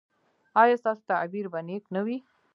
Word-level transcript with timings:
ایا 0.61 0.75
ستاسو 0.81 1.01
تعبیر 1.11 1.45
به 1.53 1.59
نیک 1.67 1.83
نه 1.95 2.01
وي؟ 2.05 2.17